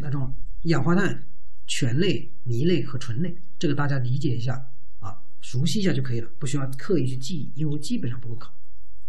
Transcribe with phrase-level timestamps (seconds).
[0.00, 1.22] 那种一氧化碳
[1.66, 8.52] 醛类、醚类和醇类，这个大家理解一下啊，熟悉一下就可以了，不需要刻意去记忆，因为基本上不会考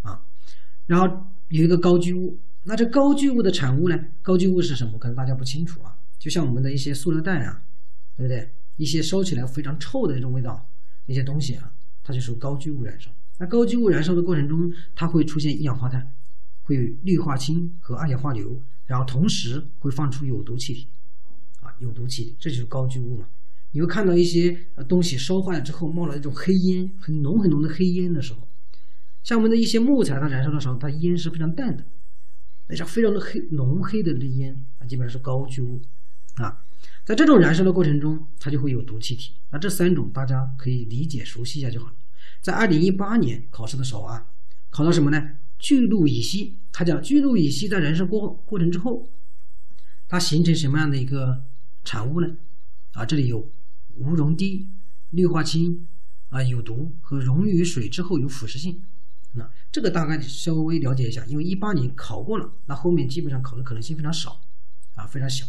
[0.02, 0.24] 啊。
[0.86, 4.00] 然后有一个高聚物，那这高聚物的产物呢？
[4.22, 4.98] 高聚物是什么？
[4.98, 7.64] 可能大家不清楚啊，就像我们的一些塑料袋啊，
[8.16, 8.52] 对不对？
[8.78, 10.68] 一些烧起来非常臭的那种味道
[11.06, 11.72] 那些东西啊，
[12.04, 13.12] 它就属于高聚物燃烧。
[13.38, 16.14] 那高聚物燃烧的过程中，它会出现一氧化碳，
[16.64, 18.62] 会有氯化氢和二氧化硫，
[18.92, 20.86] 然后同时会放出有毒气体，
[21.62, 23.26] 啊，有毒气体，这就是高聚物嘛。
[23.72, 28.46] 你会看到一些东西烧坏了之后冒了一种黑烟，很浓很浓的黑烟的时候，
[29.24, 31.86] 像我们的一些木材，它燃烧的时候，它烟是非常淡的，
[32.68, 35.82] 那叫非常的黑浓黑的那烟啊，基本上是高聚物
[36.36, 36.62] 啊。
[37.06, 39.36] 在这种燃烧的过程中，它就会有毒气体。
[39.52, 41.94] 那这三种大家可以理解熟悉一下就好了。
[42.42, 44.28] 在二零一八年考试的时候啊，
[44.70, 45.30] 考到什么呢？
[45.62, 46.58] 聚氯乙烯。
[46.74, 49.10] 它讲聚氯乙烯在燃烧过过程之后，
[50.08, 51.44] 它形成什么样的一个
[51.84, 52.36] 产物呢？
[52.94, 53.50] 啊，这里有
[53.96, 54.68] 无溶滴、
[55.12, 55.88] 氯化氢
[56.30, 58.82] 啊有毒和溶于水之后有腐蚀性。
[59.34, 64.42] 那这个大概稍微了解一下，因为一八年考过了，那后面基本上考的可能性非常少
[64.96, 65.46] 啊，非常小。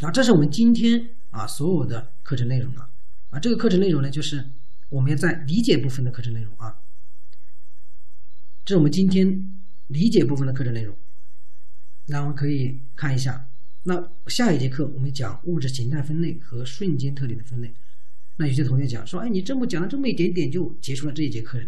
[0.00, 2.88] 啊，这是我们今天啊所有的课程内容了。
[3.30, 4.48] 啊，这个课程内容呢，就是
[4.90, 6.80] 我们要在理解部分的课程内容啊。
[8.68, 9.50] 这是我们今天
[9.86, 10.94] 理解部分的课程内容。
[12.04, 13.48] 那我们可以看一下，
[13.84, 17.72] 那下一节课我们讲物质形态分类和瞬间特点的分类。
[18.36, 21.66] 那有些同学讲说，哎，你这么讲了这么一点点就结束了这一节课程。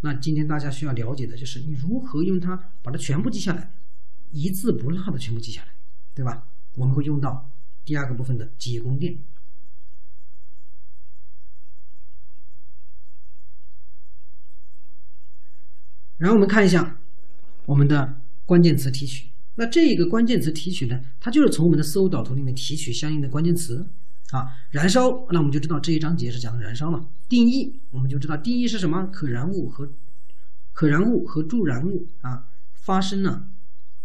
[0.00, 3.74] 那今天大家需要了解的就是你如何用它把它全部记下来，
[4.30, 5.68] 一字不落的全部记下来，
[6.14, 6.48] 对吧？
[6.72, 7.50] 我们会用到。
[7.84, 9.18] 第二个部分的解供电，
[16.20, 16.98] 然后我们看一下
[17.64, 19.30] 我们的关键词提取。
[19.54, 23.88] 那这个关键词提取呢，它就是从我们的思维导图里面提取相应的关键词
[24.30, 24.46] 啊。
[24.70, 27.08] 燃烧，那我们就知道这一章节是讲的燃烧了。
[27.26, 29.06] 定义，我们就知道定义是什么？
[29.06, 29.90] 可燃物和
[30.72, 33.48] 可燃物和助燃物啊发生了，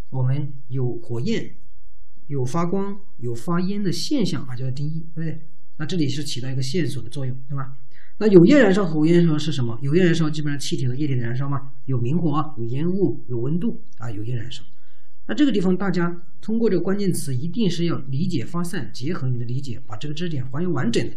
[0.09, 1.57] 我们有火焰。
[2.27, 5.47] 有发光、有发烟的现象啊，叫做定义，对不对？
[5.77, 7.77] 那这里是起到一个线索的作用，对吧？
[8.17, 9.77] 那有焰燃烧和无焰燃烧是什么？
[9.81, 14.63] 有焰燃烧基本上气体和液体的燃烧嘛，有明火啊、有烟雾、有温度啊，有焰燃烧。
[15.27, 21.15] 那这个地方大家通过这个关键词，一定是要理解发散，结合你的理解，把这个知识点还原完整的。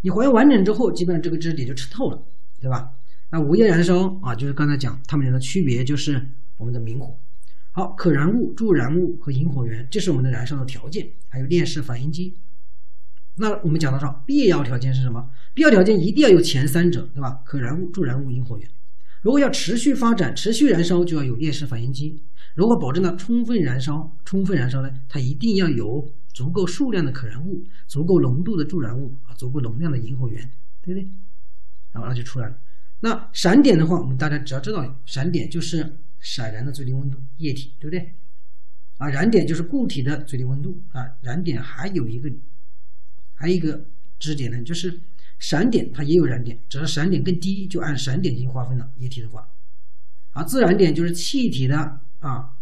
[0.00, 2.20] 你还原完整之后，基本上这个知识点就吃透了，
[2.60, 2.90] 对吧？
[3.30, 6.20] 那无焰燃烧啊，就是刚才讲它们俩的区别，就是
[6.56, 7.16] 我们的明火。
[7.70, 11.08] 好，可燃物、助燃物和引火源，这是我们的燃烧的条件。
[11.28, 12.36] 还有链式反应机。
[13.36, 15.30] 那我们讲到说，必要条件是什么？
[15.54, 17.40] 必要条件一定要有前三者，对吧？
[17.44, 18.68] 可燃物、助燃物、引火源。
[19.22, 22.22] 如果要持续发展、持续燃烧，就要有链式反应机。
[22.54, 30.50] 如果保证了充分燃烧、充分燃烧呢，它一定要有足够数量的可燃物、足够浓度的助燃物啊、足够容量的引火源，
[30.82, 31.08] 对不对？
[31.92, 32.58] 然后那就出来了。
[33.00, 35.96] 那闪点的话，我们大家只要知道，闪点就是。
[36.24, 38.14] 闪燃的最低温度，液体，对不对？
[38.98, 41.04] 啊，燃点就是固体的最低温度啊。
[41.20, 42.30] 燃点还有一个，
[43.42, 43.84] 还有一个
[44.20, 45.00] 知识点呢，就是
[45.40, 48.88] 闪点它也有燃点，只要闪点更低，就按闪点进行划分了。
[48.98, 49.48] 液体的话，
[50.30, 52.52] 啊，自燃点就是气体的啊，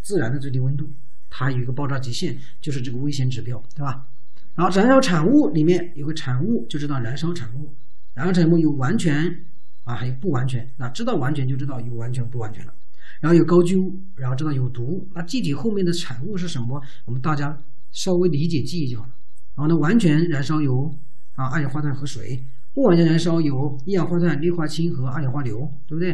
[0.00, 0.90] 自燃的最低温度，
[1.28, 4.08] 它有一个爆炸极限，就是这个危险指标，对吧？
[4.54, 7.74] 然后燃烧产物里面有个产物，就知道燃烧产物。
[8.14, 9.44] 燃烧产物有完全
[9.82, 10.72] 啊，还有不完全。
[10.78, 12.72] 那知道完全就知道有完全不完全了。
[13.20, 16.82] 然后有高聚物，然后知道有毒，那具体后面的产物是什么？
[17.04, 17.62] 我们大家
[17.92, 19.10] 稍微理解记忆就好了。
[19.56, 20.98] 然后呢，完全燃烧有
[21.34, 26.12] 啊二氧化碳和水，不完全燃烧有一氧化碳、氯化氢和二氧化硫，对不对？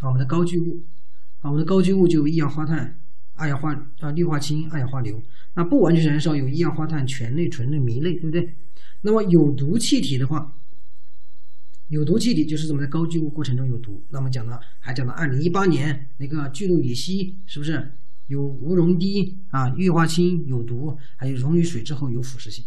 [0.00, 0.84] 啊，我们的高聚物，
[1.40, 2.98] 啊，我们的高聚物就有一氧化碳、
[3.34, 5.22] 二氧化啊氯化氢、二氧化硫。
[5.54, 8.54] 那不完全燃烧有一氧化碳、醛类、醇类、醚类，对不对？
[9.02, 10.56] 那么有毒气体的话。
[11.88, 14.02] 有毒气体就是怎么在高聚物过程中有毒。
[14.08, 17.92] 那么讲到还讲到二零一八年那个聚氯乙烯是不是
[18.26, 19.68] 有无溶滴啊？
[19.70, 22.64] 氯化氢有毒，还有溶于水之后有腐蚀性。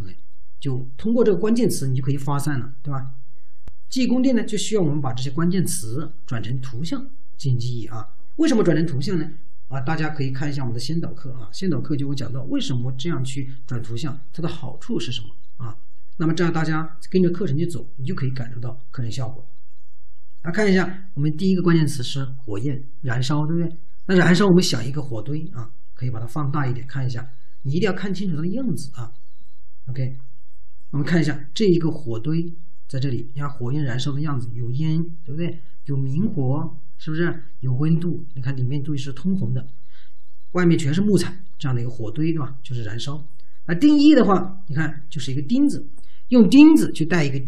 [0.00, 0.16] OK，
[0.58, 3.14] 就通过这个关键词，你就可以发散了，对吧？
[3.88, 7.00] 记忆宫殿呢，就需要我们把这些关键词转成图像
[7.36, 8.14] 进行记忆啊。
[8.36, 9.30] 为什么转成图像呢？
[9.68, 15.76] 啊，大家可以看一下我们的先导课啊，先导课就会讲到为什么这样去转图像，它的好处是什么啊？
[16.18, 19.46] 那么这样大家跟着课程去走，你就可以感受到课程效果。
[20.42, 23.76] 来看一下，我们第一个关键词是火焰燃烧，对不对？
[24.06, 27.28] 那燃烧，我们想一个火堆啊，可以把它放大一点看一下，
[27.62, 29.12] 你一定要看清楚它的样子啊。
[29.88, 30.16] OK，
[30.90, 32.52] 我们看一下这一个火堆
[32.88, 35.60] 在这里，你看火焰燃烧的样子，有烟，对不对？
[35.84, 37.42] 有明火，是不是？
[37.60, 39.66] 有温度，你看里面都是通红的。
[40.52, 42.56] 外面全是木材这样的一个火堆，对吧？
[42.62, 43.22] 就是燃烧。
[43.66, 45.84] 那定义的话，你看就是一个钉子，
[46.28, 47.44] 用钉子去带一个钉。